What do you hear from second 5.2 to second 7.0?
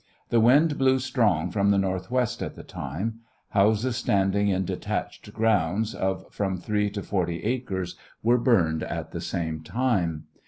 grounds of from 3